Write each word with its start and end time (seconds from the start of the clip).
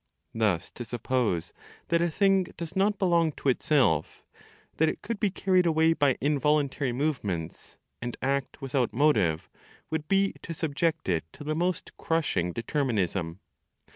Thus 0.33 0.71
to 0.71 0.83
suppose 0.83 1.53
that 1.89 2.01
a 2.01 2.09
thing 2.09 2.45
does 2.57 2.75
not 2.75 2.97
belong 2.97 3.33
to 3.33 3.49
itself, 3.49 4.23
that 4.77 4.89
it 4.89 5.03
could 5.03 5.19
be 5.19 5.29
carried 5.29 5.67
away 5.67 5.93
by 5.93 6.17
involuntary 6.19 6.91
movements, 6.91 7.77
and 8.01 8.17
act 8.19 8.63
without 8.63 8.93
motive, 8.93 9.47
would 9.91 10.07
be 10.07 10.33
to 10.41 10.55
subject 10.55 11.07
it 11.07 11.31
to 11.33 11.43
the 11.43 11.53
most 11.53 11.95
crushing 11.97 12.51
determinism. 12.51 13.41